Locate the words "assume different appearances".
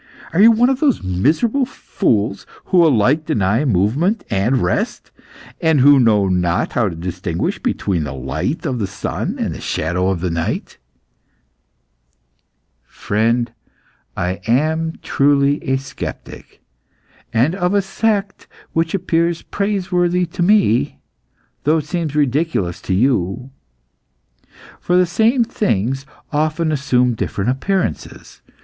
26.71-28.41